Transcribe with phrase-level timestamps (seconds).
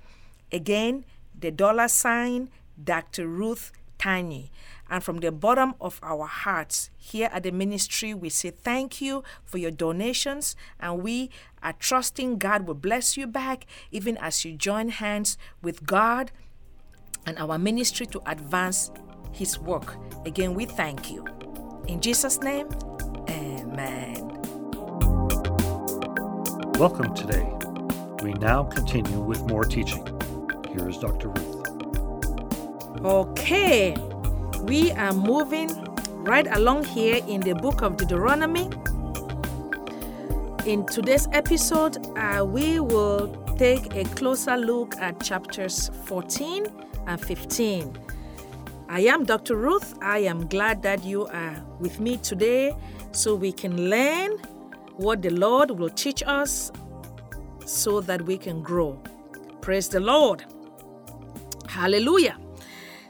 [0.52, 1.04] Again,
[1.38, 2.50] the dollar sign
[2.82, 3.26] Dr.
[3.26, 4.50] Ruth Tanyi.
[4.90, 9.24] And from the bottom of our hearts, here at the ministry, we say thank you
[9.44, 11.30] for your donations, and we
[11.62, 16.32] are trusting God will bless you back, even as you join hands with God
[17.26, 18.90] and our ministry to advance
[19.32, 19.96] His work.
[20.26, 21.24] Again, we thank you.
[21.88, 22.68] In Jesus' name,
[23.28, 24.28] Amen.
[26.78, 27.50] Welcome today.
[28.22, 30.06] We now continue with more teaching.
[30.70, 31.28] Here is Dr.
[31.28, 31.66] Ruth.
[33.04, 33.96] Okay,
[34.62, 35.70] we are moving
[36.24, 38.70] right along here in the book of Deuteronomy.
[40.66, 46.66] In today's episode, uh, we will take a closer look at chapters 14
[47.06, 47.98] and 15.
[48.88, 49.56] I am Dr.
[49.56, 49.94] Ruth.
[50.02, 52.76] I am glad that you are with me today
[53.12, 54.32] so we can learn
[54.96, 56.70] what the Lord will teach us
[57.64, 59.00] so that we can grow.
[59.60, 60.44] Praise the Lord.
[61.68, 62.38] Hallelujah.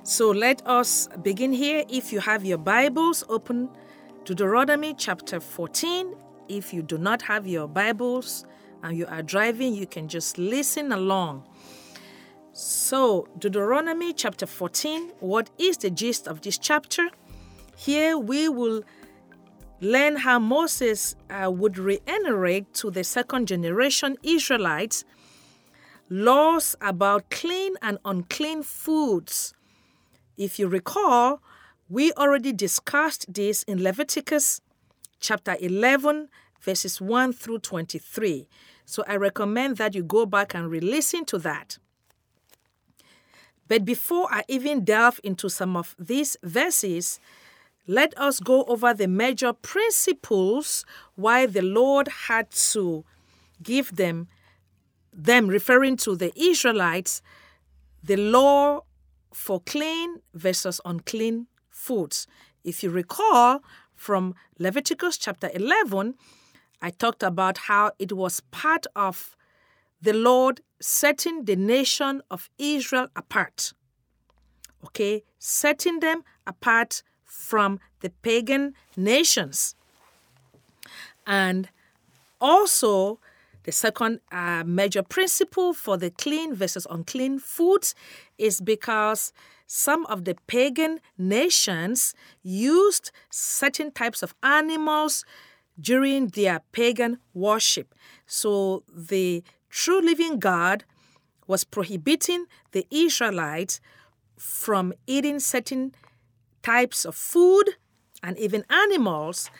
[0.04, 1.84] So let us begin here.
[1.88, 3.68] If you have your Bibles, open
[4.24, 6.14] Deuteronomy chapter 14.
[6.48, 8.44] If you do not have your Bibles
[8.82, 11.44] and you are driving, you can just listen along.
[12.56, 17.10] So, Deuteronomy chapter 14, what is the gist of this chapter?
[17.76, 18.84] Here we will
[19.80, 25.04] learn how Moses uh, would reiterate to the second generation Israelites
[26.08, 29.52] laws about clean and unclean foods.
[30.36, 31.42] If you recall,
[31.88, 34.60] we already discussed this in Leviticus
[35.18, 36.28] chapter 11,
[36.60, 38.46] verses 1 through 23.
[38.84, 41.78] So I recommend that you go back and re listen to that.
[43.68, 47.18] But before I even delve into some of these verses,
[47.86, 50.84] let us go over the major principles
[51.16, 53.04] why the Lord had to
[53.62, 54.28] give them,
[55.12, 57.22] them referring to the Israelites,
[58.02, 58.82] the law
[59.32, 62.26] for clean versus unclean foods.
[62.62, 63.62] If you recall
[63.94, 66.14] from Leviticus chapter 11,
[66.80, 69.36] I talked about how it was part of
[70.04, 73.72] the Lord setting the nation of Israel apart.
[74.84, 79.74] Okay, setting them apart from the pagan nations.
[81.26, 81.70] And
[82.38, 83.18] also,
[83.62, 87.94] the second uh, major principle for the clean versus unclean foods
[88.36, 89.32] is because
[89.66, 95.24] some of the pagan nations used certain types of animals
[95.80, 97.94] during their pagan worship.
[98.26, 99.42] So the
[99.74, 100.84] true living God
[101.48, 103.80] was prohibiting the Israelites
[104.38, 105.92] from eating certain
[106.62, 107.70] types of food
[108.22, 109.50] and even animals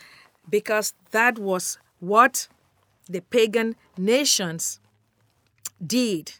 [0.49, 2.47] because that was what
[3.09, 4.79] the pagan nations
[5.85, 6.35] did.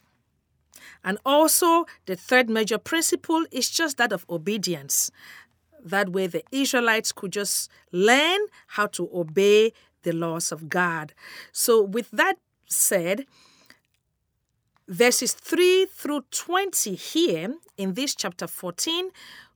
[1.03, 5.11] And also, the third major principle is just that of obedience.
[5.83, 9.73] That way, the Israelites could just learn how to obey
[10.03, 11.13] the laws of God.
[11.51, 12.37] So, with that
[12.67, 13.25] said,
[14.87, 19.09] verses 3 through 20 here in this chapter 14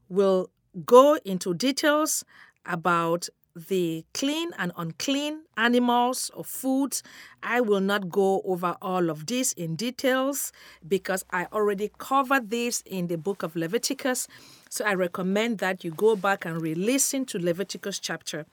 [0.10, 0.50] will
[0.86, 2.26] go into details
[2.66, 3.30] about
[3.68, 7.04] the clean and unclean animals or foods.
[7.44, 10.52] I will not go over all of this in details
[10.88, 14.28] because I already covered this in the book of Leviticus.
[14.70, 18.46] So I recommend that you go back and re listen to Leviticus chapter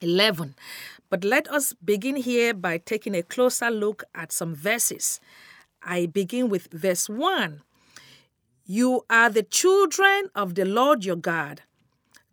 [0.00, 0.54] 11.
[1.10, 5.20] But let us begin here by taking a closer look at some verses.
[5.84, 7.62] I begin with verse 1.
[8.66, 11.62] You are the children of the Lord your God.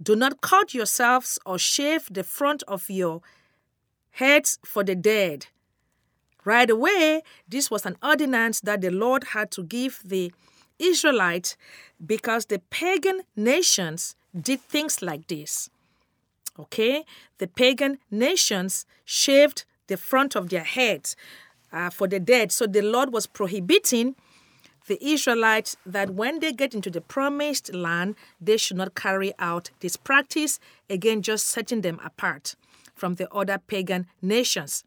[0.02, 3.22] Do not cut yourselves or shave the front of your
[4.12, 5.48] heads for the dead.
[6.44, 10.32] Right away, this was an ordinance that the Lord had to give the
[10.80, 11.56] Israelites
[12.04, 15.70] because the pagan nations did things like this.
[16.58, 17.06] Okay?
[17.38, 21.16] The pagan nations shaved the front of their heads
[21.72, 22.52] uh, for the dead.
[22.52, 24.16] So the Lord was prohibiting
[24.88, 29.70] the Israelites that when they get into the promised land, they should not carry out
[29.80, 30.60] this practice,
[30.90, 32.56] again, just setting them apart
[32.96, 34.84] from the other pagan nations.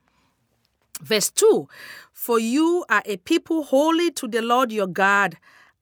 [1.00, 1.68] Verse 2
[2.12, 5.36] For you are a people holy to the Lord your God.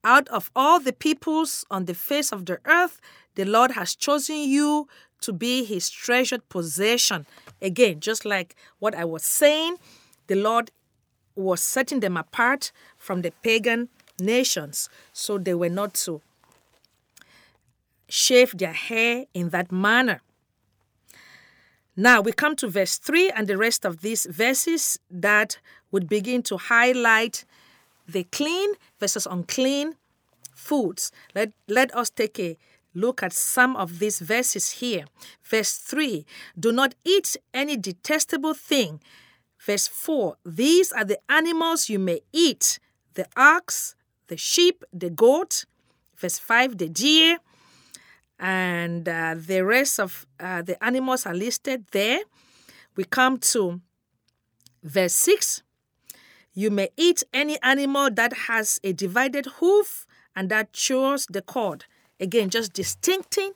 [0.05, 3.01] Out of all the peoples on the face of the earth,
[3.37, 4.89] the Lord has chosen you
[5.21, 7.27] to be his treasured possession.
[7.61, 9.77] Again, just like what I was saying,
[10.27, 10.71] the Lord
[11.35, 13.89] was setting them apart from the pagan
[14.19, 16.21] nations, so they were not to
[18.09, 20.21] shave their hair in that manner.
[21.97, 25.59] Now we come to verse 3 and the rest of these verses that
[25.91, 27.45] would begin to highlight
[28.09, 29.97] the clean versus unclean
[30.55, 31.13] foods.
[31.35, 32.57] Let, let us take a
[32.95, 35.05] look at some of these verses here.
[35.43, 36.25] Verse 3
[36.59, 39.01] Do not eat any detestable thing.
[39.65, 42.81] Verse 4 These are the animals you may eat
[43.15, 43.95] the ox,
[44.27, 45.65] the sheep, the goat.
[46.17, 47.39] Verse 5 the deer.
[48.39, 52.21] And uh, the rest of uh, the animals are listed there.
[52.97, 53.81] We come to
[54.83, 55.63] verse 6
[56.55, 61.85] You may eat any animal that has a divided hoof and that chews the cord.
[62.19, 63.53] Again, just distincting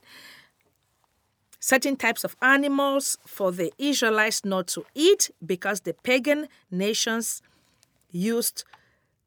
[1.66, 7.42] certain types of animals for the Israelites not to eat because the pagan nations
[8.12, 8.62] used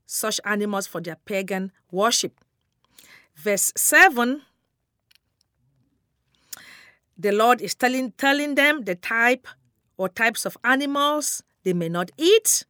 [0.06, 2.32] such animals for their pagan worship.
[3.36, 4.42] Verse 7
[7.18, 9.46] the Lord is telling, telling them the type
[9.98, 12.64] or types of animals they may not eat,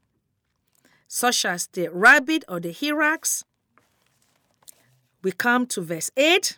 [1.08, 3.44] such as the rabbit or the hyrax.
[5.22, 6.58] We come to verse 8.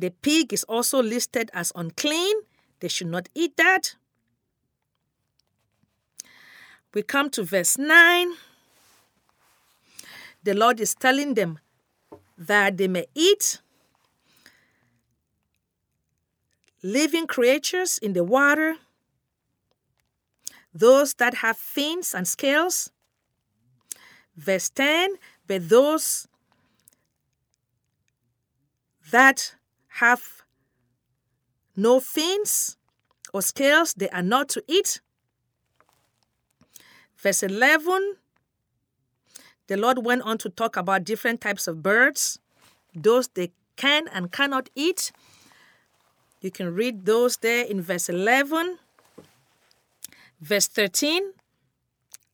[0.00, 2.34] The pig is also listed as unclean.
[2.80, 3.96] They should not eat that.
[6.94, 8.32] We come to verse 9.
[10.42, 11.58] The Lord is telling them
[12.38, 13.60] that they may eat
[16.82, 18.76] living creatures in the water,
[20.72, 22.90] those that have fins and scales.
[24.34, 26.26] Verse 10 But those
[29.10, 29.56] that
[30.00, 30.42] have
[31.76, 32.76] no fins
[33.32, 35.00] or scales, they are not to eat.
[37.16, 38.16] Verse 11
[39.68, 42.40] the Lord went on to talk about different types of birds,
[42.92, 45.12] those they can and cannot eat,
[46.40, 48.78] you can read those there in verse 11,
[50.40, 51.22] verse 13,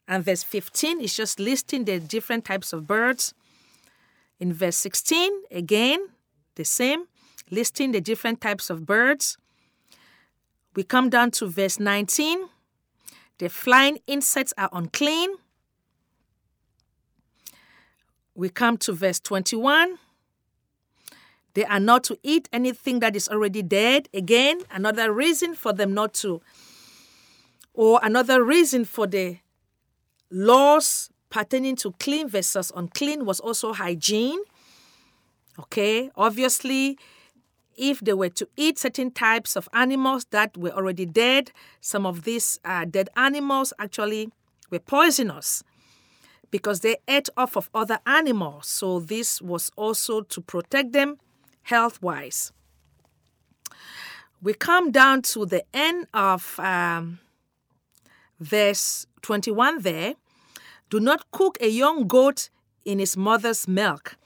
[0.09, 3.35] and verse 15 is just listing the different types of birds.
[4.41, 6.09] In verse 16, again,
[6.55, 7.05] the same,
[7.51, 9.39] listing the different types of birds.
[10.75, 12.49] We come down to verse 19.
[13.39, 15.31] The flying insects are unclean.
[18.35, 19.99] We come to verse 21.
[21.55, 24.11] They are not to eat anything that is already dead.
[24.13, 26.43] Again, another reason for them not to.
[27.73, 29.39] Or another reason for the
[30.31, 34.41] laws pertaining to clean versus unclean was also hygiene.
[35.59, 36.99] Okay, obviously,
[37.77, 42.23] if they were to eat certain types of animals that were already dead, some of
[42.23, 44.31] these uh, dead animals actually
[44.71, 45.63] were poisonous
[46.51, 48.67] because they ate off of other animals.
[48.67, 51.19] So, this was also to protect them
[51.63, 52.53] health wise.
[54.43, 57.19] We come down to the end of um,
[58.39, 60.15] verse 21 there.
[60.89, 62.49] Do not cook a young goat
[62.85, 64.17] in its mother's milk.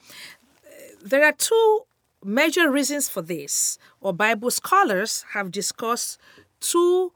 [1.03, 1.87] There are two
[2.25, 6.19] major reasons for this, or Bible scholars have discussed
[6.61, 7.13] two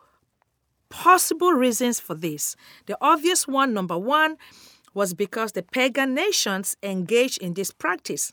[0.89, 2.57] possible reasons for this.
[2.87, 4.37] The obvious one, number one,
[4.95, 8.33] was because the pagan nations engaged in this practice.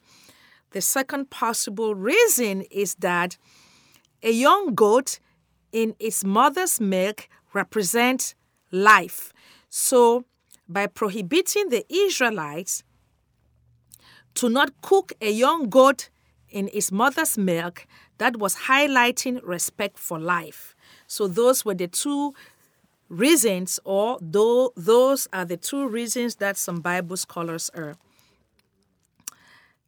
[0.72, 3.38] The second possible reason is that
[4.24, 5.20] a young goat
[5.72, 8.36] in its mother's milk represent
[8.72, 9.34] life.
[9.70, 10.26] So,
[10.70, 12.84] by prohibiting the Israelites
[14.36, 16.10] to not cook a young goat
[16.52, 17.86] in its mother's milk,
[18.18, 20.76] that was highlighting respect for life.
[21.08, 22.34] So, those were the two
[23.10, 27.96] reasons, or though those are the two reasons that some Bible scholars are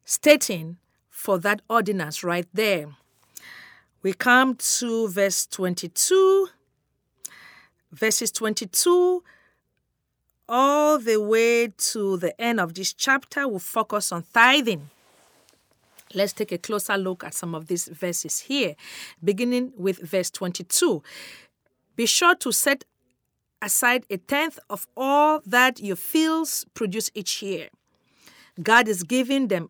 [0.04, 0.78] stating
[1.10, 2.88] for that ordinance right there.
[4.02, 6.50] We come to verse 22,
[7.92, 9.24] verses 22
[10.50, 14.90] all the way to the end of this chapter will focus on tithing.
[16.14, 18.76] Let's take a closer look at some of these verses here,
[19.24, 21.02] beginning with verse 22.
[21.96, 22.84] Be sure to set
[23.62, 27.70] aside a tenth of all that your fields produce each year.
[28.62, 29.70] God is giving them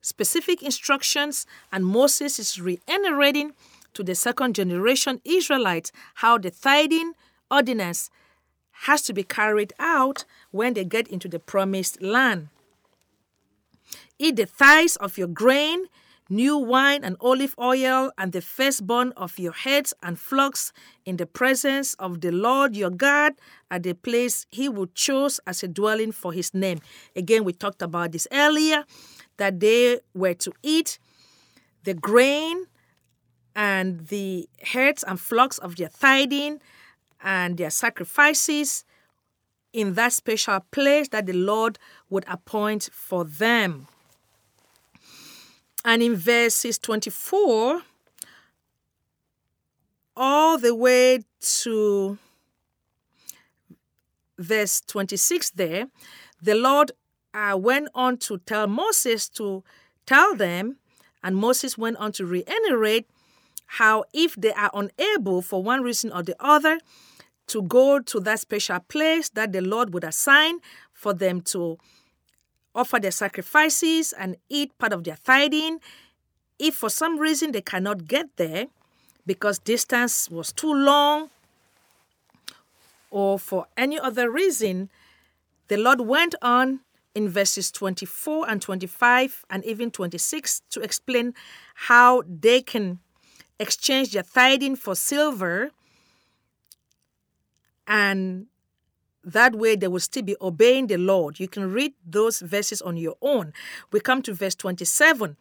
[0.00, 3.52] specific instructions, and Moses is reiterating
[3.94, 7.12] to the second generation Israelites how the tithing
[7.50, 8.10] ordinance
[8.86, 12.48] has to be carried out when they get into the promised land.
[14.18, 15.86] Eat the tithes of your grain,
[16.28, 20.72] new wine and olive oil, and the firstborn of your heads and flocks
[21.04, 23.34] in the presence of the Lord your God
[23.70, 26.80] at the place he would choose as a dwelling for his name.
[27.16, 28.84] Again, we talked about this earlier
[29.38, 30.98] that they were to eat
[31.84, 32.66] the grain
[33.54, 36.60] and the herds and flocks of their tithing
[37.20, 38.84] and their sacrifices
[39.72, 41.78] in that special place that the Lord
[42.10, 43.88] would appoint for them.
[45.84, 47.82] And in verses 24
[50.16, 52.18] all the way to
[54.38, 55.86] verse 26 there,
[56.40, 56.92] the Lord
[57.34, 59.64] uh, went on to tell Moses to
[60.06, 60.76] tell them,
[61.22, 63.06] and Moses went on to reiterate
[63.66, 66.78] how if they are unable for one reason or the other
[67.46, 70.58] to go to that special place that the Lord would assign
[70.92, 71.78] for them to
[72.74, 75.80] offer their sacrifices and eat part of their tithing.
[76.58, 78.66] If for some reason they cannot get there
[79.26, 81.30] because distance was too long
[83.10, 84.88] or for any other reason,
[85.68, 86.80] the Lord went on
[87.14, 91.34] in verses 24 and 25 and even 26 to explain
[91.74, 93.00] how they can
[93.60, 95.70] exchange their tithing for silver
[97.86, 98.46] and
[99.24, 101.38] that way they will still be obeying the Lord.
[101.38, 103.52] You can read those verses on your own.
[103.92, 105.36] We come to verse 27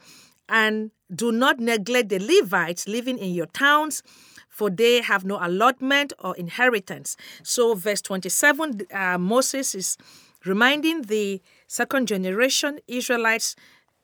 [0.50, 4.04] and do not neglect the Levites living in your towns,
[4.50, 7.16] for they have no allotment or inheritance.
[7.44, 9.98] So, verse 27, uh, Moses is
[10.46, 13.56] reminding the second generation Israelites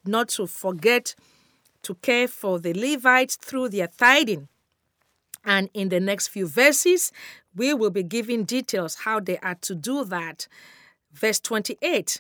[0.06, 1.16] not to forget
[1.84, 4.48] to care for the Levites through their tithing.
[5.48, 7.14] And in the next few verses,
[7.56, 10.50] we will be giving details how they are to do that.
[11.14, 12.20] Verse 28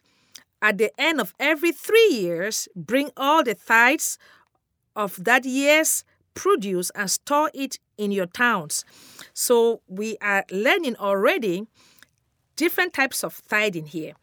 [0.62, 4.18] At the end of every three years, bring all the tithes
[4.96, 6.06] of that year's
[6.36, 8.86] produce and store it in your towns.
[9.34, 11.68] So we are learning already
[12.56, 14.14] different types of tithing here.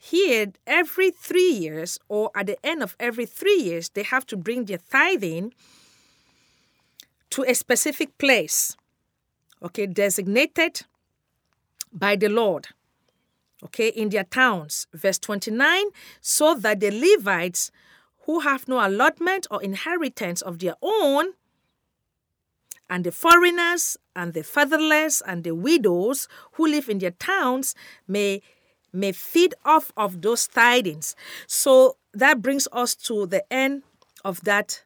[0.00, 4.36] Here, every three years, or at the end of every three years, they have to
[4.36, 5.52] bring their tithing
[7.30, 8.76] to a specific place
[9.62, 10.82] okay, designated
[11.92, 12.68] by the Lord,
[13.64, 14.86] okay, in their towns.
[14.92, 15.86] Verse 29
[16.20, 17.70] so that the Levites
[18.22, 21.32] who have no allotment or inheritance of their own,
[22.90, 27.74] and the foreigners and the fatherless and the widows who live in their towns
[28.06, 28.42] may
[28.92, 31.14] may feed off of those tithings.
[31.46, 33.82] So that brings us to the end
[34.24, 34.82] of that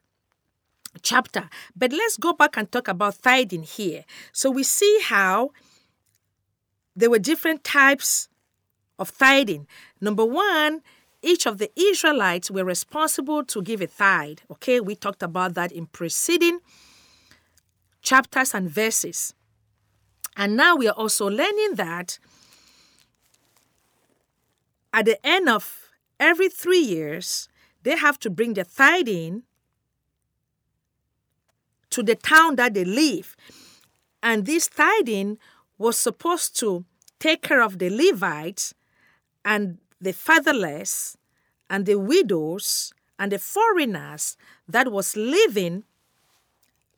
[1.01, 1.49] chapter.
[1.75, 4.05] But let's go back and talk about tithing here.
[4.33, 5.51] So we see how
[6.95, 8.29] there were different types
[8.99, 9.67] of tithing.
[10.01, 10.83] Number one,
[11.23, 14.41] each of the Israelites were responsible to give a tithe.
[14.51, 16.61] Okay, we talked about that in preceding
[18.03, 19.35] chapters and verses.
[20.37, 22.19] And now we are also learning that
[24.93, 27.49] at the end of every three years,
[27.83, 29.45] they have to bring the tithing
[31.93, 33.37] to the town that they live.
[34.23, 35.39] And this tithing
[35.79, 36.85] was supposed to
[37.19, 38.75] take care of the Levites
[39.45, 41.17] and the fatherless
[41.71, 44.37] and the widows and the foreigners
[44.69, 45.85] that was living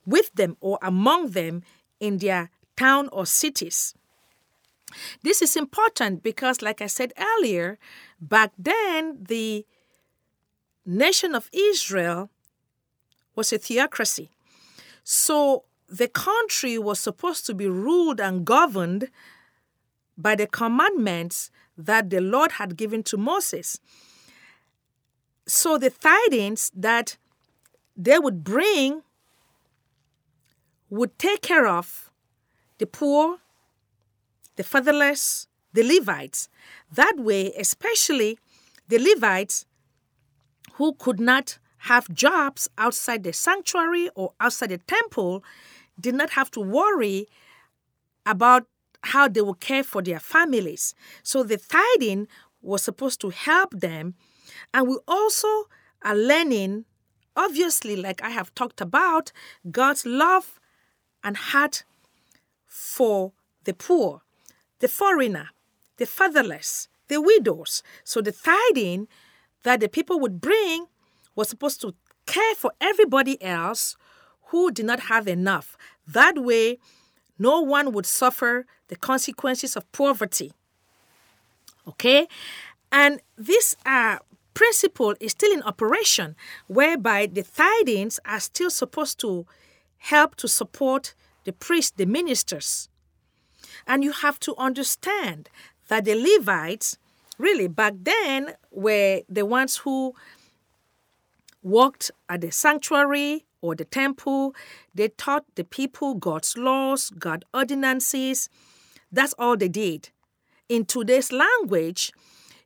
[0.07, 1.63] with them or among them
[2.01, 3.95] in their town or cities.
[5.23, 7.79] This is important because, like I said earlier,
[8.21, 9.67] back then the
[10.87, 12.31] nation of Israel
[13.35, 14.31] was a theocracy.
[15.05, 19.11] So the country was supposed to be ruled and governed
[20.17, 23.81] by the commandments that the Lord had given to Moses.
[25.47, 27.19] So the tithings that
[27.97, 29.03] they would bring
[30.89, 32.11] would take care of
[32.79, 33.39] the poor,
[34.57, 36.49] the fatherless, the Levites.
[36.91, 38.39] That way, especially
[38.89, 39.67] the Levites
[40.75, 45.45] who could not have jobs outside the sanctuary or outside the temple
[46.00, 47.29] did not have to worry
[48.25, 48.67] about
[49.03, 50.95] how they would care for their families.
[51.23, 52.26] So the tithing
[52.62, 54.14] was supposed to help them.
[54.73, 55.49] And we also
[56.03, 56.87] are learning,
[57.37, 59.31] obviously, like I have talked about,
[59.71, 60.59] God's love
[61.23, 61.85] and heart
[62.67, 63.33] for
[63.64, 64.23] the poor,
[64.79, 65.50] the foreigner,
[65.99, 67.83] the fatherless, the widows.
[68.05, 69.07] So the tithing
[69.64, 70.87] that the people would bring
[71.35, 71.95] was supposed to
[72.26, 73.97] care for everybody else
[74.47, 75.76] who did not have enough.
[76.07, 76.79] That way,
[77.38, 80.53] no one would suffer the consequences of poverty.
[81.88, 82.29] Okay?
[82.93, 84.19] And this uh,
[84.55, 86.37] principle is still in operation,
[86.69, 89.47] whereby the tithings are still supposed to
[89.99, 91.14] help to support
[91.45, 92.88] the priests, the ministers.
[93.87, 95.49] And you have to understand
[95.88, 96.97] that the Levites,
[97.38, 100.14] really back then, were the ones who
[101.64, 104.54] worked at the sanctuary or the temple.
[104.94, 108.49] They taught the people God's laws, God's ordinances.
[109.11, 110.11] That's all they did.
[110.68, 112.12] In today's language,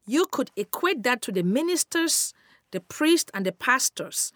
[0.06, 2.34] you could equate that to the ministers,
[2.72, 4.32] the priests, and the pastors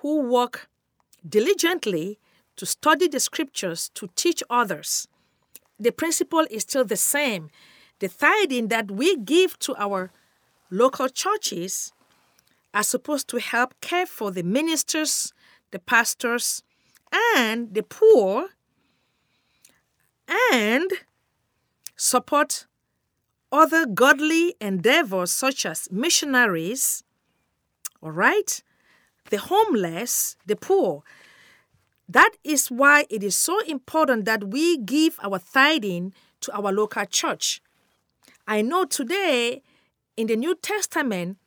[0.00, 0.68] who work
[1.26, 2.18] diligently
[2.56, 5.08] to study the scriptures to teach others.
[5.78, 7.50] The principle is still the same.
[8.00, 10.10] The tithing that we give to our
[10.70, 11.92] local churches
[12.74, 15.32] are supposed to help care for the ministers,
[15.70, 16.62] the pastors,
[17.36, 18.48] and the poor,
[20.52, 20.90] and
[21.96, 22.66] support
[23.50, 27.04] other godly endeavors such as missionaries,
[28.00, 28.62] all right,
[29.30, 31.02] the homeless, the poor.
[32.08, 37.04] That is why it is so important that we give our tithing to our local
[37.04, 37.62] church.
[38.46, 39.62] I know today
[40.16, 41.38] in the New Testament,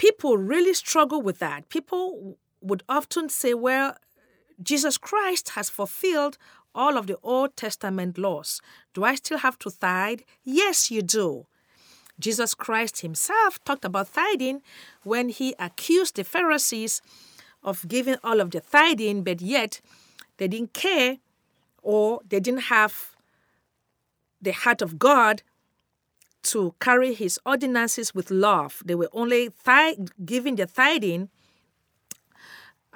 [0.00, 1.68] people really struggle with that.
[1.68, 3.94] People would often say, well,
[4.62, 6.38] Jesus Christ has fulfilled
[6.74, 8.62] all of the Old Testament laws.
[8.94, 10.20] Do I still have to tithe?
[10.42, 11.46] Yes, you do.
[12.18, 14.62] Jesus Christ himself talked about tithing
[15.02, 17.02] when he accused the Pharisees
[17.62, 19.82] of giving all of the tithing, but yet
[20.38, 21.18] they didn't care
[21.82, 23.10] or they didn't have
[24.40, 25.42] the heart of God
[26.42, 28.82] to carry his ordinances with love.
[28.84, 29.50] They were only
[30.24, 31.28] giving the tithing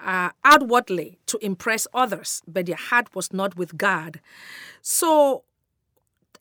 [0.02, 4.20] uh, outwardly to impress others, but their heart was not with God.
[4.83, 5.44] So,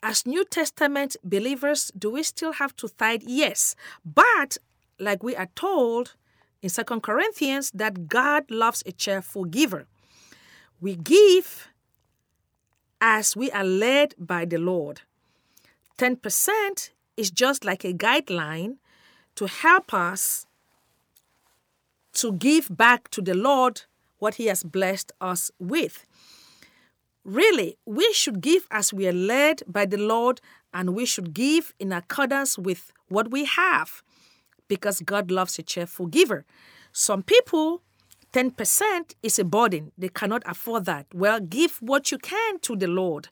[0.01, 3.23] as New Testament believers, do we still have to tithe?
[3.25, 3.75] Yes.
[4.05, 4.57] But,
[4.99, 6.15] like we are told
[6.61, 9.85] in Second Corinthians, that God loves a cheerful giver.
[10.81, 11.69] We give
[12.99, 15.01] as we are led by the Lord.
[15.97, 18.77] 10% is just like a guideline
[19.35, 20.45] to help us
[22.13, 23.83] to give back to the Lord
[24.19, 26.05] what He has blessed us with.
[27.25, 30.41] Really, we should give as we are led by the Lord,
[30.73, 34.03] and we should give in accordance with what we have
[34.67, 36.45] because God loves a cheerful giver.
[36.91, 37.81] Some people,
[38.33, 39.91] 10% is a burden.
[39.97, 41.05] They cannot afford that.
[41.13, 43.29] Well, give what you can to the Lord.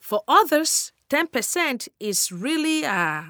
[0.00, 3.22] For others, 10% is really uh,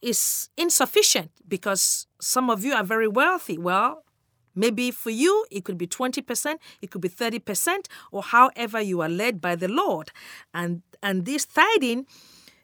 [0.00, 3.58] is insufficient because some of you are very wealthy.
[3.58, 4.04] Well,
[4.54, 9.08] maybe for you it could be 20%, it could be 30%, or however you are
[9.08, 10.10] led by the Lord.
[10.54, 12.06] And and this tithing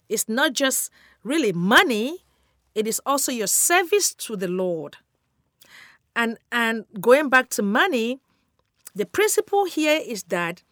[0.08, 0.90] is not just
[1.22, 2.24] really money,
[2.74, 4.96] it is also your service to the Lord.
[6.14, 8.20] And and going back to money,
[8.94, 10.62] the principle here is that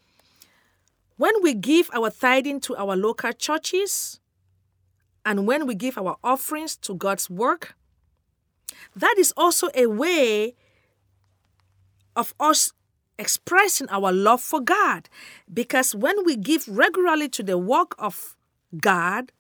[1.23, 4.19] when we give our tithing to our local churches,
[5.25, 7.77] and when we give our offerings to God's work,
[8.97, 10.57] that is also a way
[12.17, 12.73] of us
[13.21, 15.09] expressing our love for God.
[15.47, 18.35] Because when we give regularly to the work of
[18.77, 19.31] God,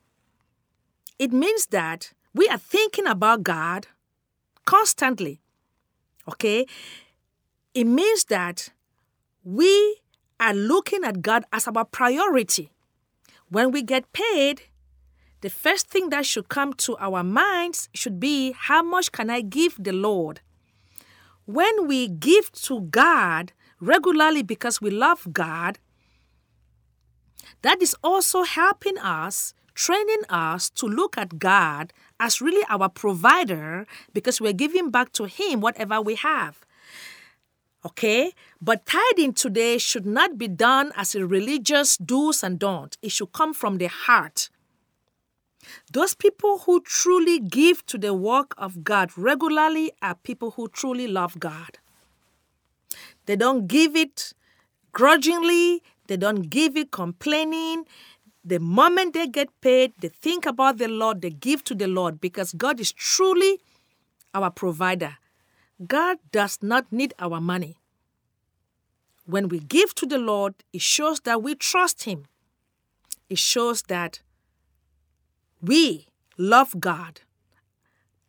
[1.18, 3.88] it means that we are thinking about God
[4.66, 5.40] constantly.
[6.28, 6.66] Okay?
[7.74, 8.68] It means that
[9.42, 10.01] we
[10.42, 12.72] are looking at God as our priority.
[13.48, 14.62] When we get paid,
[15.40, 19.40] the first thing that should come to our minds should be how much can I
[19.40, 20.40] give the Lord?
[21.46, 25.78] When we give to God regularly because we love God,
[27.62, 33.86] that is also helping us, training us to look at God as really our provider
[34.12, 36.64] because we're giving back to Him whatever we have.
[37.84, 38.32] Okay?
[38.60, 42.96] But tithing today should not be done as a religious do's and don't.
[43.02, 44.50] It should come from the heart.
[45.92, 51.06] Those people who truly give to the work of God regularly are people who truly
[51.06, 51.78] love God.
[53.26, 54.32] They don't give it
[54.92, 57.84] grudgingly, they don't give it complaining.
[58.44, 62.20] The moment they get paid, they think about the Lord, they give to the Lord
[62.20, 63.60] because God is truly
[64.34, 65.18] our provider.
[65.86, 67.76] God does not need our money.
[69.24, 72.26] When we give to the Lord, it shows that we trust Him.
[73.30, 74.20] It shows that
[75.60, 77.20] we love God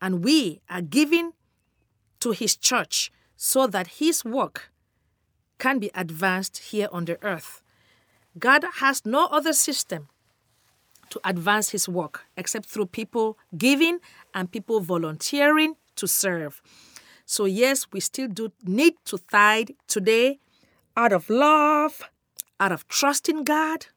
[0.02, 1.34] and we are giving
[2.20, 4.72] to His church so that His work
[5.58, 7.62] can be advanced here on the earth.
[8.38, 10.10] God has no other system
[11.10, 14.00] to advance His work except through people giving
[14.34, 16.62] and people volunteering to serve.
[17.26, 20.40] So, yes, we still do need to tithe today
[20.96, 22.10] out of love,
[22.60, 23.88] out of trust in God,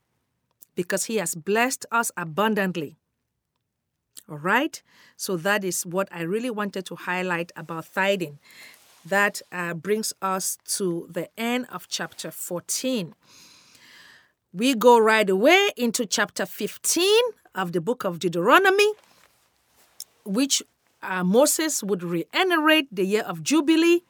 [0.75, 2.97] because He has blessed us abundantly.
[4.29, 4.81] All right?
[5.17, 8.39] So, that is what I really wanted to highlight about tithing.
[9.05, 13.15] That uh, brings us to the end of chapter 14.
[14.53, 17.07] We go right away into chapter 15
[17.55, 18.93] of the book of Deuteronomy,
[20.25, 20.63] which
[21.07, 24.03] uh, Moses would reiterate the year of Jubilee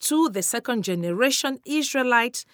[0.00, 2.44] to the second generation Israelites.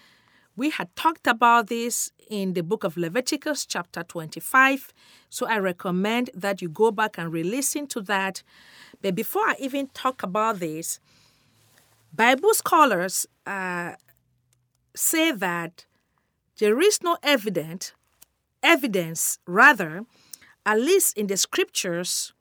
[0.55, 4.93] We had talked about this in the book of Leviticus, chapter 25.
[5.29, 8.41] So I recommend that you go back and re listen to that.
[9.01, 10.99] But before I even talk about this,
[12.13, 13.93] Bible scholars uh,
[14.95, 15.85] say that
[16.59, 17.91] there is no evidence,
[18.63, 20.05] evidence rather,
[20.65, 22.31] at least in the scriptures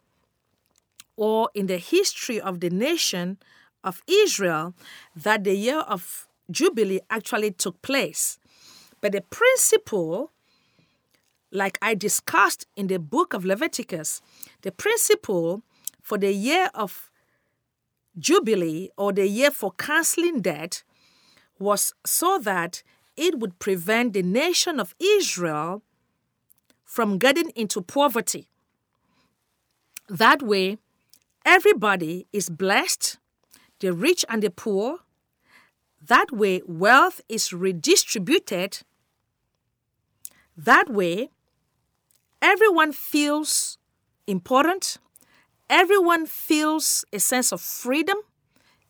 [1.16, 3.38] or in the history of the nation
[3.82, 4.74] of Israel,
[5.14, 8.38] that the year of Jubilee actually took place.
[9.00, 10.32] But the principle,
[11.50, 14.20] like I discussed in the book of Leviticus,
[14.62, 15.62] the principle
[16.00, 17.10] for the year of
[18.18, 20.82] Jubilee or the year for canceling debt
[21.58, 22.82] was so that
[23.16, 25.82] it would prevent the nation of Israel
[26.84, 28.48] from getting into poverty.
[30.08, 30.78] That way,
[31.44, 33.18] everybody is blessed,
[33.80, 34.98] the rich and the poor.
[36.00, 38.82] That way, wealth is redistributed.
[40.56, 41.30] That way,
[42.42, 43.78] everyone feels
[44.26, 44.98] important.
[45.70, 48.18] Everyone feels a sense of freedom,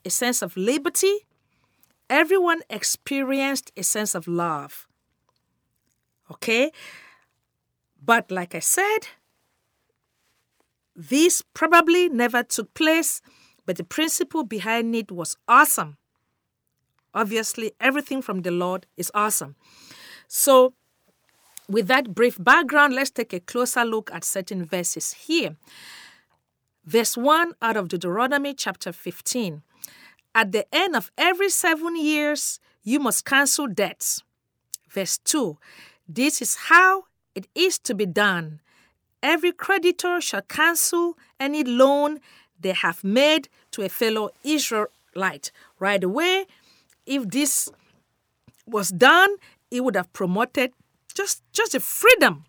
[0.05, 1.27] a sense of liberty.
[2.11, 4.87] Everyone experienced a sense of love.
[6.31, 6.73] Okay?
[8.05, 9.09] But like I said,
[10.97, 13.21] this probably never took place,
[13.67, 15.97] but the principle behind it was awesome.
[17.15, 19.57] Obviously, everything from the Lord is awesome.
[20.29, 20.75] So,
[21.69, 25.57] with that brief background, let's take a closer look at certain verses here.
[26.85, 29.63] Verse 1 out of Deuteronomy chapter 15.
[30.35, 34.23] At the end of every seven years, you must cancel debts.
[34.91, 35.57] Verse 2.
[36.07, 37.05] This is how
[37.35, 38.61] it is to be done.
[39.25, 42.21] Every creditor shall cancel any loan
[42.61, 45.51] they have made to a fellow Israelite.
[45.79, 46.45] Right away,
[47.07, 47.71] if this
[48.67, 49.37] was done,
[49.71, 50.75] it would have promoted
[51.15, 52.45] just, just a freedom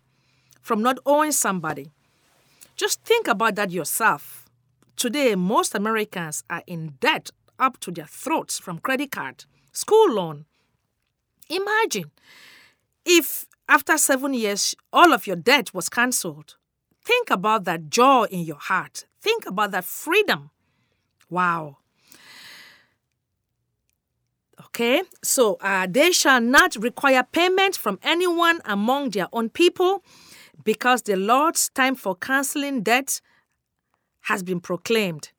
[0.60, 1.92] from not owing somebody.
[2.76, 4.44] Just think about that yourself.
[4.96, 10.44] Today, most Americans are in debt up to their throats from credit card, school loan.
[11.48, 12.10] Imagine
[13.06, 16.56] if after seven years all of your debt was cancelled.
[17.06, 19.04] Think about that joy in your heart.
[19.20, 20.50] Think about that freedom.
[21.30, 21.78] Wow.
[24.66, 30.02] Okay, so uh, they shall not require payment from anyone among their own people
[30.64, 33.20] because the Lord's time for canceling debt
[34.22, 35.30] has been proclaimed.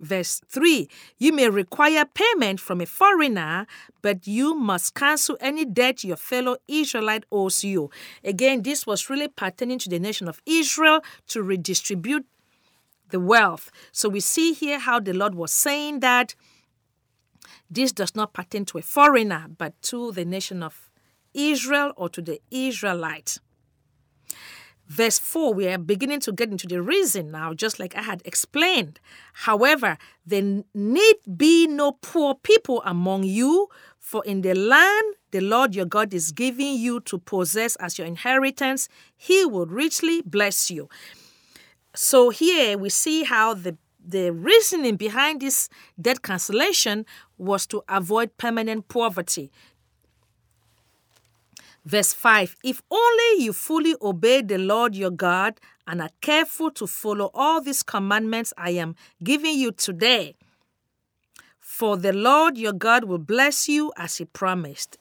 [0.00, 3.66] Verse 3 You may require payment from a foreigner,
[4.02, 7.90] but you must cancel any debt your fellow Israelite owes you.
[8.22, 12.26] Again, this was really pertaining to the nation of Israel to redistribute
[13.10, 13.70] the wealth.
[13.92, 16.34] So we see here how the Lord was saying that
[17.70, 20.90] this does not pertain to a foreigner, but to the nation of
[21.34, 23.40] Israel or to the Israelites.
[24.88, 28.22] Verse 4, we are beginning to get into the reason now, just like I had
[28.24, 29.00] explained.
[29.32, 33.68] However, there need be no poor people among you,
[34.06, 38.06] For in the land the Lord your God is giving you to possess as your
[38.06, 40.88] inheritance, he will richly bless you.
[41.92, 43.76] So here we see how the
[44.08, 45.68] the reasoning behind this
[46.00, 47.04] debt cancellation
[47.36, 49.50] was to avoid permanent poverty.
[51.86, 56.86] Verse 5 If only you fully obey the Lord your God and are careful to
[56.86, 60.34] follow all these commandments I am giving you today,
[61.60, 64.98] for the Lord your God will bless you as he promised.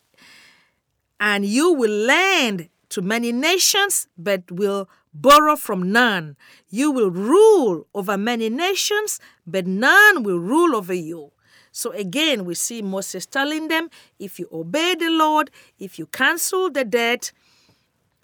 [1.20, 6.36] And you will lend to many nations, but will borrow from none.
[6.70, 11.32] You will rule over many nations, but none will rule over you.
[11.76, 16.72] So again, we see Moses telling them if you obey the Lord, if you cancel
[16.72, 17.34] the debt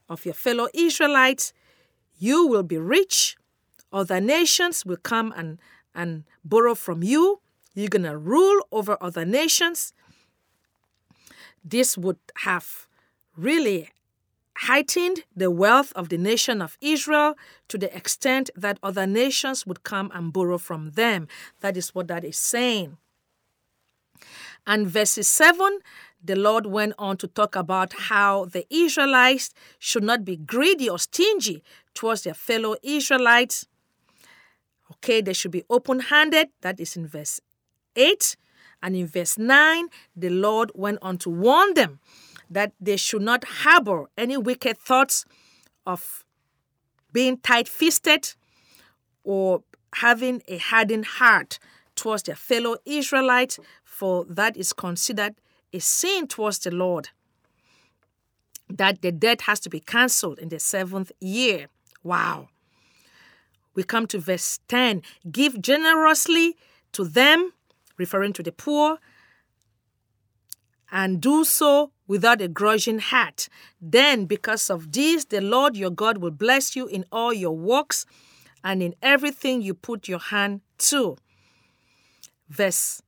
[0.07, 1.51] of your fellow Israelites,
[2.17, 3.35] you will be rich.
[3.91, 5.59] Other nations will come and,
[5.93, 7.41] and borrow from you.
[7.75, 9.91] You're going to rule over other nations.
[11.61, 12.87] This would have
[13.35, 13.89] really
[14.59, 17.35] heightened the wealth of the nation of Israel
[17.67, 21.27] to the extent that other nations would come and borrow from them.
[21.59, 22.95] That is what that is saying.
[24.67, 25.79] And verses 7,
[26.23, 30.99] the Lord went on to talk about how the Israelites should not be greedy or
[30.99, 33.65] stingy towards their fellow Israelites.
[34.91, 36.49] Okay, they should be open handed.
[36.61, 37.41] That is in verse
[37.95, 38.35] 8.
[38.83, 41.99] And in verse 9, the Lord went on to warn them
[42.49, 45.25] that they should not harbor any wicked thoughts
[45.85, 46.23] of
[47.13, 48.33] being tight fisted
[49.23, 49.63] or
[49.95, 51.59] having a hardened heart
[51.95, 53.59] towards their fellow Israelites,
[54.01, 55.35] for that is considered
[55.71, 57.09] a sin towards the Lord.
[58.67, 61.67] That the debt has to be cancelled in the seventh year.
[62.01, 62.49] Wow.
[63.75, 66.57] We come to verse 10 Give generously
[66.93, 67.53] to them,
[67.99, 68.97] referring to the poor,
[70.91, 73.49] and do so without a grudging heart.
[73.79, 78.07] Then, because of this, the Lord your God will bless you in all your works
[78.63, 81.17] and in everything you put your hand to.
[82.49, 83.03] Verse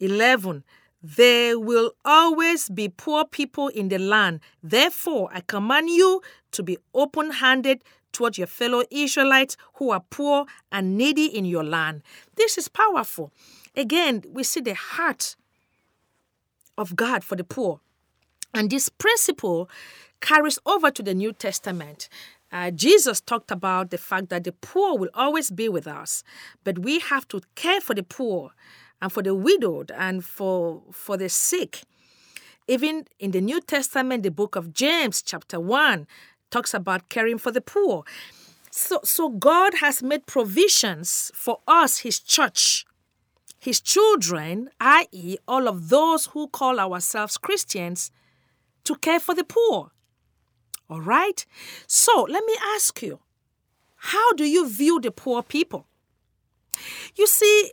[0.00, 0.64] 11
[1.02, 4.40] There will always be poor people in the land.
[4.62, 7.82] Therefore, I command you to be open handed
[8.12, 12.02] toward your fellow Israelites who are poor and needy in your land.
[12.34, 13.30] This is powerful.
[13.76, 15.36] Again, we see the heart
[16.78, 17.80] of God for the poor.
[18.54, 19.68] And this principle
[20.20, 22.08] carries over to the New Testament.
[22.50, 26.22] Uh, Jesus talked about the fact that the poor will always be with us,
[26.64, 28.52] but we have to care for the poor
[29.00, 31.82] and for the widowed and for, for the sick.
[32.68, 36.06] Even in the New Testament, the book of James, chapter 1,
[36.50, 38.04] talks about caring for the poor.
[38.70, 42.84] So, so God has made provisions for us, His church,
[43.58, 48.10] His children, i.e., all of those who call ourselves Christians,
[48.84, 49.92] to care for the poor.
[50.88, 51.44] All right?
[51.86, 53.20] So let me ask you
[53.96, 55.86] how do you view the poor people?
[57.16, 57.72] You see,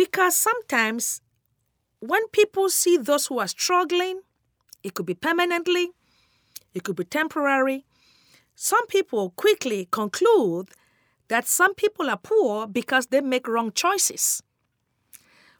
[0.00, 1.20] because sometimes
[1.98, 4.22] when people see those who are struggling,
[4.82, 5.90] it could be permanently,
[6.72, 7.84] it could be temporary.
[8.54, 10.70] Some people quickly conclude
[11.28, 14.42] that some people are poor because they make wrong choices.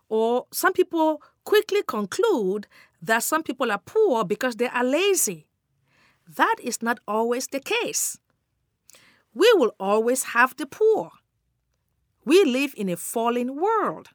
[0.08, 2.66] Or some people quickly conclude
[3.02, 5.48] that some people are poor because they are lazy.
[6.26, 8.16] That is not always the case.
[9.34, 11.10] We will always have the poor.
[12.24, 14.08] We live in a fallen world.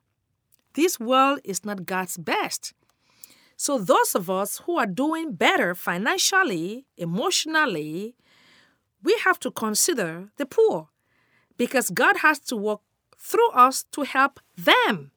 [0.75, 2.73] This world is not God's best.
[3.57, 8.15] So, those of us who are doing better financially, emotionally,
[9.01, 10.89] we have to consider the poor
[11.57, 12.81] because God has to work
[13.17, 15.11] through us to help them.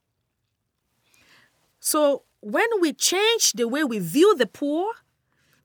[1.80, 4.92] So, when we change the way we view the poor,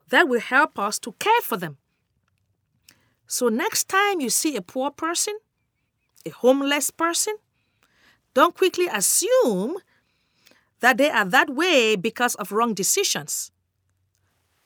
[0.09, 1.77] that will help us to care for them.
[3.27, 5.35] So, next time you see a poor person,
[6.25, 7.35] a homeless person,
[8.33, 9.77] don't quickly assume
[10.79, 13.51] that they are that way because of wrong decisions.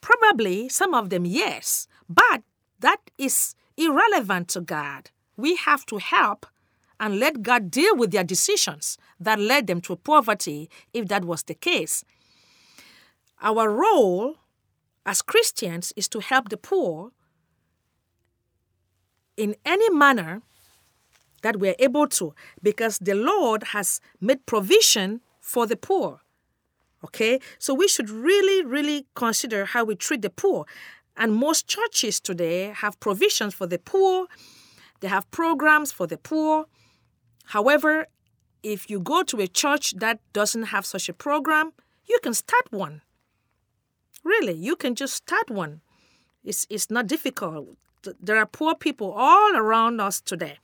[0.01, 2.43] Probably some of them, yes, but
[2.79, 5.11] that is irrelevant to God.
[5.35, 6.45] We have to help
[6.99, 11.43] and let God deal with their decisions that led them to poverty if that was
[11.43, 12.03] the case.
[13.41, 14.37] Our role
[15.05, 17.11] as Christians is to help the poor
[19.35, 20.41] in any manner
[21.41, 26.21] that we are able to because the Lord has made provision for the poor.
[27.03, 27.39] Okay?
[27.59, 30.65] So we should really, really consider how we treat the poor.
[31.15, 34.27] And most churches today have provisions for the poor,
[34.99, 36.65] they have programs for the poor.
[37.45, 38.07] However,
[38.63, 41.73] if you go to a church that doesn't have such a program,
[42.05, 43.01] you can start one.
[44.23, 45.81] Really, you can just start one.
[46.43, 47.77] It's, it's not difficult.
[48.19, 50.59] There are poor people all around us today.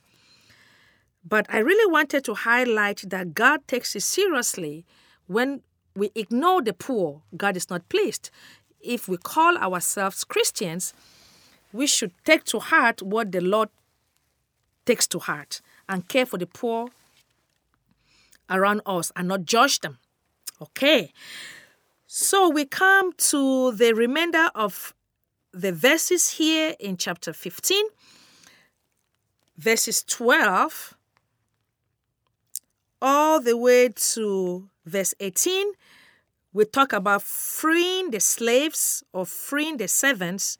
[1.25, 4.86] But I really wanted to highlight that God takes it seriously
[5.27, 5.62] when
[5.95, 7.21] we ignore the poor.
[7.38, 8.29] God is not pleased.
[8.81, 10.93] If we call ourselves Christians,
[11.71, 13.69] we should take to heart what the Lord
[14.86, 16.89] takes to heart and care for the poor
[18.49, 19.99] around us and not judge them.
[20.62, 21.12] Okay.
[22.07, 24.93] So we come to the remainder of
[25.51, 27.86] the verses here in chapter 15,
[29.57, 30.95] verses 12
[33.04, 35.74] all the way to verse 18,
[36.54, 40.58] we talk about freeing the slaves or freeing the servants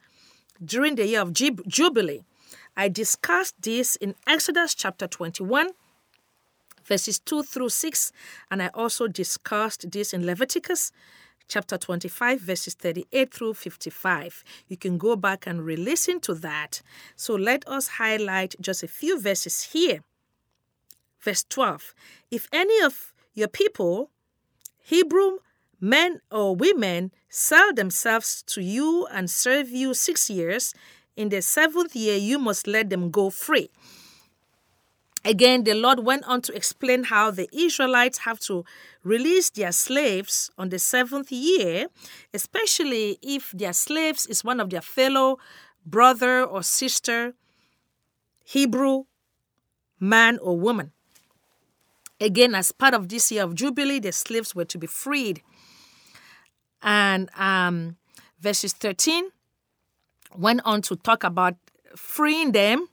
[0.62, 2.22] during the year of Jubilee.
[2.76, 5.68] I discussed this in Exodus chapter 21,
[6.84, 8.12] verses 2 through 6,
[8.50, 10.92] and I also discussed this in Leviticus
[11.48, 14.44] chapter 25, verses 38 through 55.
[14.68, 16.82] You can go back and re listen to that.
[17.16, 20.00] So let us highlight just a few verses here.
[21.24, 21.94] Verse 12
[22.30, 24.10] If any of your people,
[24.78, 25.38] Hebrew
[25.80, 30.74] men or women, sell themselves to you and serve you six years,
[31.16, 33.70] in the seventh year you must let them go free.
[35.24, 38.64] Again, the Lord went on to explain how the Israelites have to
[39.02, 41.86] release their slaves on the seventh year,
[42.34, 45.38] especially if their slaves is one of their fellow
[45.86, 47.32] brother or sister,
[48.44, 49.04] Hebrew
[49.98, 50.92] man or woman.
[52.24, 55.42] Again, as part of this year of Jubilee, the slaves were to be freed.
[56.82, 57.96] And um,
[58.40, 59.28] verses 13
[60.34, 61.56] went on to talk about
[61.94, 62.86] freeing them.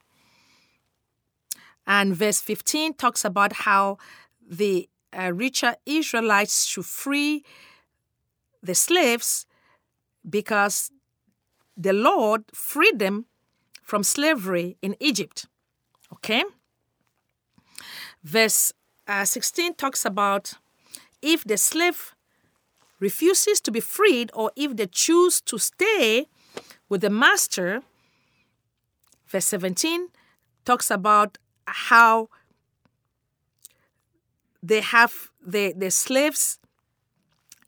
[1.88, 4.00] And verse 15 talks about how
[4.46, 7.46] the uh, richer Israelites should free
[8.62, 9.46] the slaves
[10.30, 10.92] because
[11.78, 13.28] the Lord freed them
[13.82, 15.48] from slavery in Egypt.
[16.12, 16.44] Okay?
[18.26, 18.74] Verse
[19.08, 20.54] uh, 16 talks about
[21.22, 22.14] if the slave
[23.00, 26.28] refuses to be freed or if they choose to stay
[26.88, 27.82] with the master.
[29.28, 30.08] Verse 17
[30.66, 32.30] talks about how
[34.62, 36.60] they have the, the slave's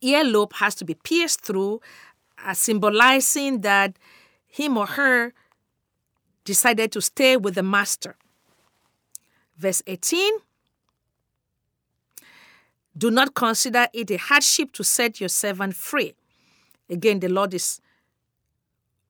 [0.04, 1.82] earlobe has to be pierced through,
[2.46, 3.98] uh, symbolizing that
[4.48, 5.34] him or her
[6.46, 8.15] decided to stay with the master.
[9.58, 10.34] Verse 18
[12.97, 16.13] do not consider it a hardship to set your servant free.
[16.89, 17.82] Again, the Lord is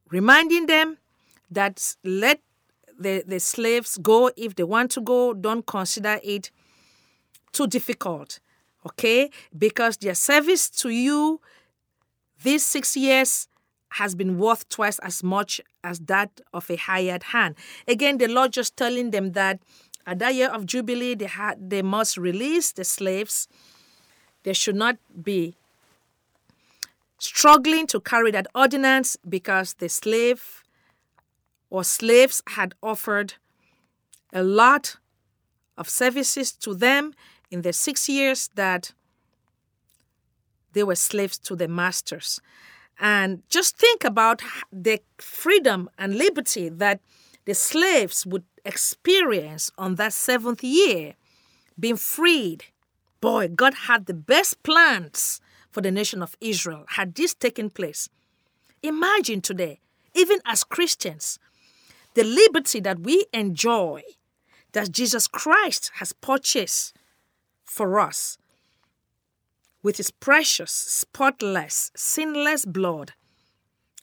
[0.09, 0.97] reminding them
[1.51, 2.39] that let
[2.97, 5.33] the, the slaves go if they want to go.
[5.33, 6.51] Don't consider it
[7.51, 8.39] too difficult,
[8.85, 9.29] okay?
[9.57, 11.41] Because their service to you
[12.43, 13.47] these six years
[13.89, 17.55] has been worth twice as much as that of a hired hand.
[17.87, 19.59] Again, the Lord just telling them that
[20.05, 23.47] at that year of Jubilee, they, had, they must release the slaves
[24.43, 25.55] they should not be
[27.17, 30.63] struggling to carry that ordinance because the slave
[31.69, 33.35] or slaves had offered
[34.33, 34.97] a lot
[35.77, 37.13] of services to them
[37.49, 38.91] in the six years that
[40.73, 42.41] they were slaves to their masters.
[42.99, 46.99] And just think about the freedom and liberty that
[47.45, 51.15] the slaves would experience on that seventh year,
[51.79, 52.65] being freed
[53.23, 55.39] Boy, God had the best plans
[55.71, 58.09] for the nation of Israel had this taken place.
[58.81, 59.79] Imagine today,
[60.13, 61.39] even as Christians,
[62.15, 64.01] the liberty that we enjoy
[64.73, 66.97] that Jesus Christ has purchased
[67.63, 68.37] for us
[69.81, 73.13] with his precious, spotless, sinless blood.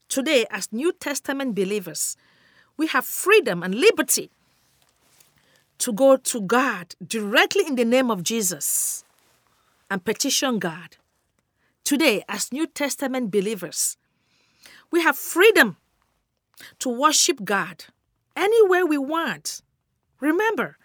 [0.09, 2.17] Today, as New Testament believers,
[2.79, 4.31] we have freedom and liberty
[5.77, 9.05] to go to God directly in the name of Jesus
[9.91, 10.97] and petition God.
[11.84, 13.97] Today, as New Testament believers,
[14.91, 15.76] we have freedom
[16.78, 17.86] to worship God
[18.36, 19.62] anywhere we want.
[20.20, 20.76] Remember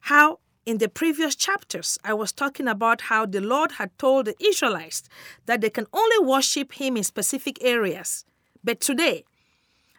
[0.00, 4.36] how in the previous chapters I was talking about how the Lord had told the
[4.44, 5.02] Israelites
[5.46, 8.24] that they can only worship Him in specific areas.
[8.62, 9.24] But today,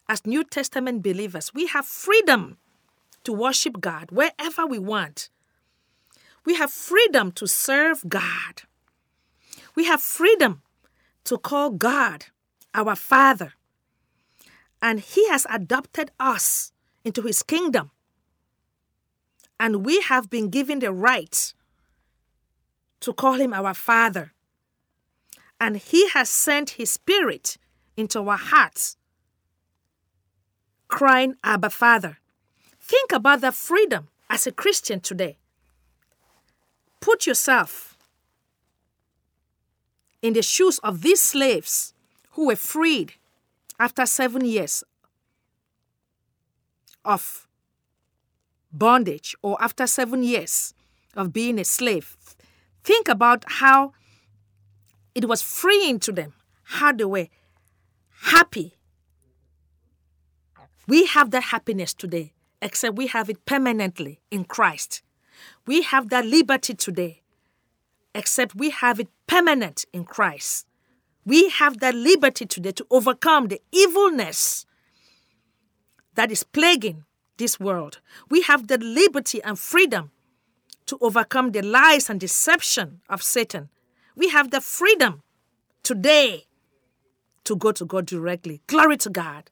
[0.08, 2.58] as New Testament believers, we have freedom
[3.24, 5.30] to worship God wherever we want.
[6.46, 8.64] We have freedom to serve God.
[9.76, 10.62] We have freedom
[11.26, 12.26] to call God
[12.74, 13.54] our Father.
[14.82, 16.74] And He has adopted us
[17.06, 17.92] into His kingdom.
[19.60, 21.54] And we have been given the right
[23.00, 24.34] to call Him our Father.
[25.62, 27.58] And He has sent His Spirit
[27.96, 28.98] into our hearts,
[30.90, 32.18] crying, Abba, Father.
[32.82, 35.38] Think about that freedom as a Christian today.
[37.04, 37.98] Put yourself
[40.22, 41.94] in the shoes of these slaves
[42.32, 43.16] who were freed
[43.78, 44.86] after seven years
[47.04, 47.46] of
[48.72, 50.74] bondage or after seven years
[51.14, 52.16] of being a slave.
[52.86, 53.92] Think about how
[55.14, 56.32] it was freeing to them,
[56.64, 57.28] how they were
[58.22, 58.76] happy.
[60.88, 62.32] We have that happiness today,
[62.62, 65.02] except we have it permanently in Christ.
[65.66, 67.22] We have that liberty today,
[68.14, 70.68] except we have it permanent in Christ.
[71.26, 74.66] We have that liberty today to overcome the evilness
[76.16, 77.06] that is plaguing
[77.38, 78.00] this world.
[78.30, 80.12] We have the liberty and freedom
[80.86, 83.70] to overcome the lies and deception of Satan.
[84.16, 85.24] We have the freedom
[85.82, 86.46] today
[87.46, 88.62] to go to God directly.
[88.68, 89.50] Glory to God.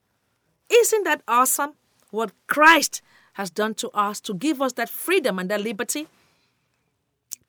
[0.70, 1.74] Isn't that awesome?
[2.12, 3.02] What Christ
[3.34, 6.08] has done to us to give us that freedom and that liberty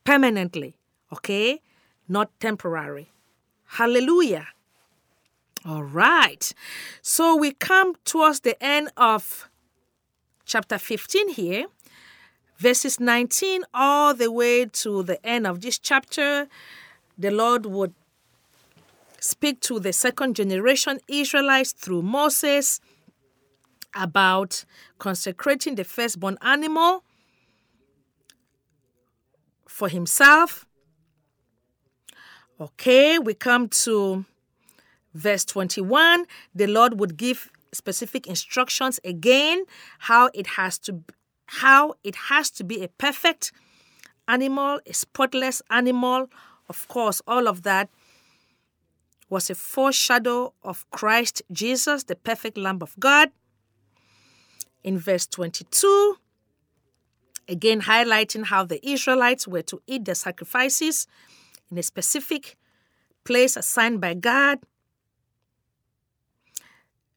[0.04, 0.76] permanently,
[1.12, 1.60] okay?
[2.08, 3.10] Not temporary.
[3.66, 4.48] Hallelujah.
[5.64, 6.52] All right.
[7.00, 9.48] So we come towards the end of
[10.44, 11.66] chapter 15 here,
[12.58, 16.48] verses 19 all the way to the end of this chapter.
[17.16, 17.94] The Lord would
[19.20, 22.80] speak to the second generation Israelites through Moses
[23.94, 24.64] about
[24.98, 27.04] consecrating the firstborn animal
[29.68, 30.66] for himself.
[32.60, 34.24] Okay, we come to
[35.14, 36.26] verse 21.
[36.54, 39.64] The Lord would give specific instructions again
[40.00, 41.02] how it has to
[41.46, 43.52] how it has to be a perfect
[44.28, 46.30] animal, a spotless animal.
[46.68, 47.90] Of course, all of that
[49.28, 53.30] was a foreshadow of Christ Jesus, the perfect Lamb of God.
[54.84, 56.16] In verse 22,
[57.48, 61.06] again highlighting how the Israelites were to eat the sacrifices
[61.70, 62.56] in a specific
[63.24, 64.58] place assigned by God.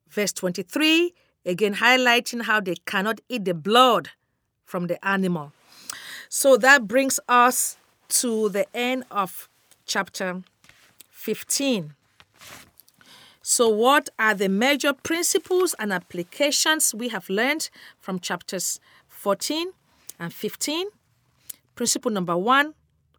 [0.10, 1.14] Verse 23,
[1.46, 4.10] again highlighting how they cannot eat the blood
[4.64, 5.52] from the animal.
[6.30, 7.78] So that brings us
[8.10, 9.50] to the end of
[9.86, 10.44] chapter
[11.10, 11.96] 15.
[13.48, 17.70] So, what are the major principles and applications we have learned
[18.00, 19.72] from chapters 14
[20.20, 20.88] and 15?
[21.76, 22.74] Principle number one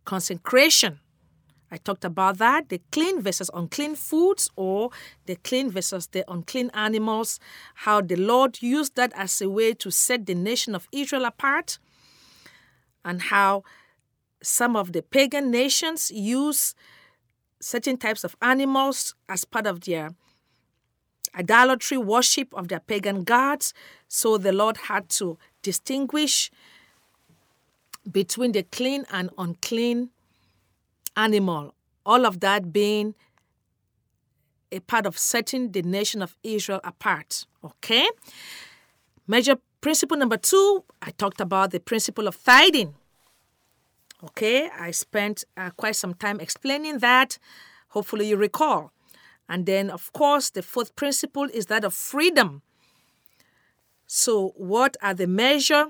[0.04, 0.98] consecration.
[1.70, 4.90] I talked about that the clean versus unclean foods, or
[5.26, 7.38] the clean versus the unclean animals,
[7.74, 11.78] how the Lord used that as a way to set the nation of Israel apart,
[13.04, 13.62] and how
[14.42, 16.74] some of the pagan nations use
[17.60, 20.10] certain types of animals as part of their
[21.36, 23.74] idolatry worship of their pagan gods.
[24.08, 26.50] So the Lord had to distinguish
[28.10, 30.10] between the clean and unclean
[31.16, 31.74] animal.
[32.04, 33.14] All of that being
[34.70, 37.46] a part of setting the nation of Israel apart.
[37.64, 38.06] Okay?
[39.26, 42.94] Major principle number two, I talked about the principle of tithing.
[44.22, 47.38] Okay, I spent uh, quite some time explaining that.
[47.88, 48.92] Hopefully, you recall.
[49.48, 52.62] And then, of course, the fourth principle is that of freedom.
[54.06, 55.88] So, what are the measure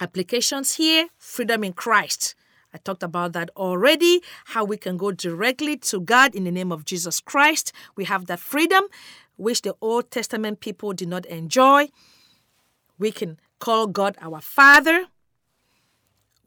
[0.00, 1.08] applications here?
[1.18, 2.34] Freedom in Christ.
[2.72, 6.70] I talked about that already, how we can go directly to God in the name
[6.70, 7.72] of Jesus Christ.
[7.96, 8.84] We have that freedom,
[9.36, 11.88] which the Old Testament people did not enjoy.
[12.98, 15.06] We can call God our Father.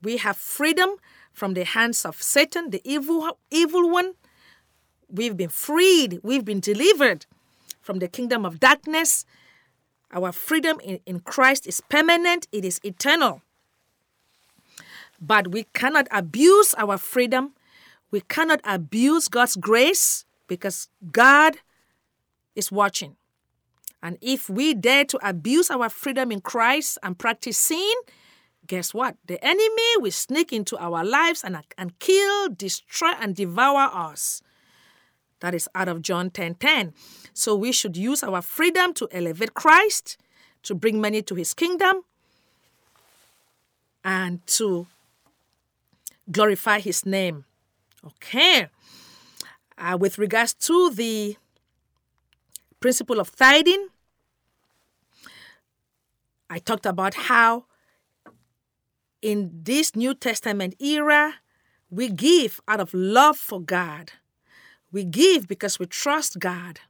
[0.04, 0.98] We have freedom
[1.32, 4.14] from the hands of Satan, the evil, evil one.
[5.10, 7.26] We've been freed, we've been delivered
[7.82, 9.26] from the kingdom of darkness.
[10.12, 13.42] Our freedom in, in Christ is permanent, it is eternal.
[15.20, 17.54] But we cannot abuse our freedom.
[18.12, 21.58] We cannot abuse God's grace because God
[22.56, 23.16] is watching.
[24.02, 27.94] And if we dare to abuse our freedom in Christ and practice sin,
[28.68, 29.18] guess what?
[29.26, 34.42] The enemy will sneak into our lives and, and kill, destroy, and devour us.
[35.40, 36.94] That is out of John 10 10.
[37.34, 40.18] So we should use our freedom to elevate Christ,
[40.64, 42.04] to bring many to his kingdom,
[44.04, 44.88] and to
[46.32, 47.46] glorify his name.
[48.06, 48.68] Okay.
[49.78, 51.36] Uh, with regards to the
[52.80, 53.88] principle of tithing,
[56.50, 57.66] I talked about how
[59.24, 61.36] in this New Testament era,
[61.90, 64.12] we give out of love for God.
[64.92, 66.82] We give because we trust God.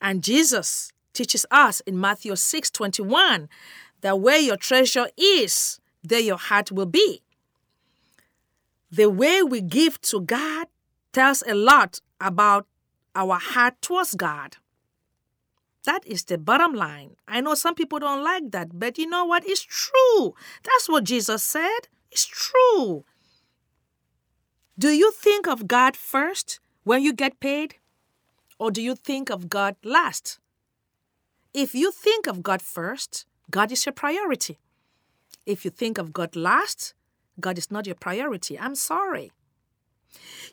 [0.00, 3.48] And Jesus teaches us in Matthew 6 21
[4.00, 7.22] that where your treasure is, there your heart will be.
[8.90, 10.66] The way we give to God
[11.12, 12.66] tells a lot about
[13.14, 14.56] our heart towards God.
[15.84, 17.16] That is the bottom line.
[17.26, 19.42] I know some people don't like that, but you know what?
[19.46, 20.34] It's true.
[20.62, 21.88] That's what Jesus said.
[22.10, 23.04] It's true.
[24.78, 27.76] Do you think of God first when you get paid?
[28.58, 30.38] Or do you think of God last?
[31.52, 34.58] If you think of God first, God is your priority.
[35.44, 36.94] If you think of God last,
[37.40, 38.58] God is not your priority.
[38.58, 39.32] I'm sorry.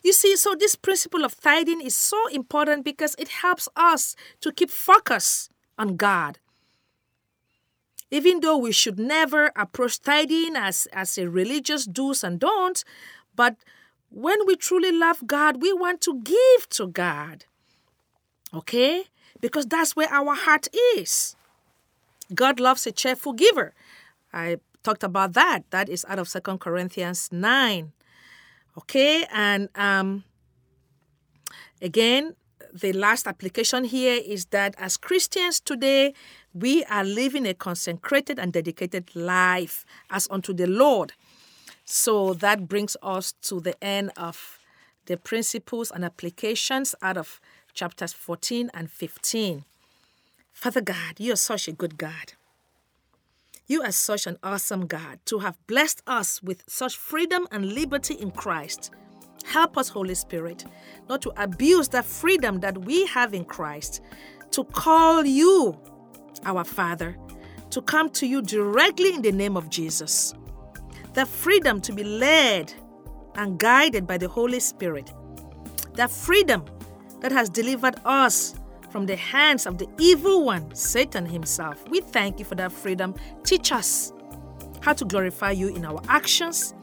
[0.02, 4.52] You see, so this principle of tithing is so important because it helps us to
[4.52, 5.48] keep focus
[5.78, 6.38] on God.
[8.10, 12.84] Even though we should never approach tithing as, as a religious do's and don'ts,
[13.36, 13.56] but
[14.10, 17.44] when we truly love God, we want to give to God.
[18.52, 19.04] Okay?
[19.40, 21.36] Because that's where our heart is.
[22.34, 23.74] God loves a cheerful giver.
[24.32, 25.62] I talked about that.
[25.70, 27.92] That is out of Second Corinthians 9.
[28.78, 30.24] Okay, and um,
[31.82, 32.36] again,
[32.72, 36.14] the last application here is that as Christians today,
[36.54, 41.12] we are living a consecrated and dedicated life as unto the Lord.
[41.84, 44.58] So that brings us to the end of
[45.06, 47.40] the principles and applications out of
[47.74, 49.64] chapters 14 and 15.
[50.52, 52.34] Father God, you are such a good God.
[53.70, 58.14] You are such an awesome God to have blessed us with such freedom and liberty
[58.14, 58.90] in Christ.
[59.44, 60.64] Help us, Holy Spirit,
[61.08, 64.00] not to abuse the freedom that we have in Christ,
[64.50, 65.78] to call you
[66.44, 67.16] our Father,
[67.70, 70.34] to come to you directly in the name of Jesus.
[71.14, 72.74] The freedom to be led
[73.36, 75.12] and guided by the Holy Spirit.
[75.94, 76.64] The freedom
[77.20, 78.56] that has delivered us
[78.90, 81.88] from the hands of the evil one, Satan himself.
[81.88, 83.14] We thank you for that freedom.
[83.44, 84.12] Teach us
[84.80, 86.74] how to glorify you in our actions,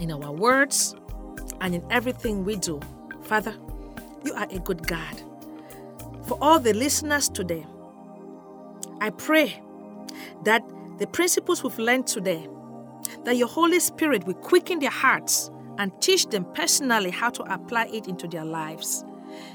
[0.00, 0.94] in our words,
[1.60, 2.80] and in everything we do.
[3.22, 3.54] Father,
[4.24, 5.22] you are a good God.
[6.26, 7.64] For all the listeners today,
[9.00, 9.62] I pray
[10.44, 10.62] that
[10.98, 12.48] the principles we've learned today,
[13.24, 17.86] that your Holy Spirit will quicken their hearts and teach them personally how to apply
[17.86, 19.04] it into their lives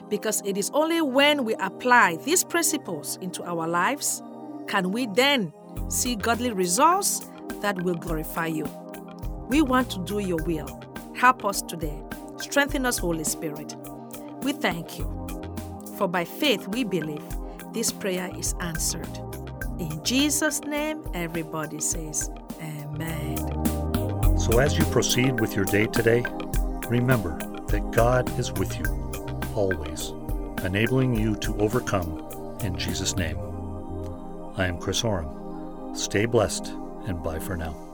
[0.09, 4.21] because it is only when we apply these principles into our lives
[4.67, 5.53] can we then
[5.89, 7.29] see godly results
[7.61, 8.65] that will glorify you.
[9.49, 10.81] We want to do your will.
[11.15, 12.01] Help us today.
[12.37, 13.75] Strengthen us, Holy Spirit.
[14.41, 15.05] We thank you.
[15.97, 17.23] For by faith we believe
[17.73, 19.09] this prayer is answered.
[19.79, 23.37] In Jesus' name, everybody says, Amen.
[24.37, 26.23] So as you proceed with your day today,
[26.87, 29.00] remember that God is with you
[29.55, 30.09] always,
[30.63, 33.37] enabling you to overcome in Jesus' name.
[34.57, 35.95] I am Chris Oram.
[35.95, 36.67] Stay blessed
[37.07, 37.90] and bye for now.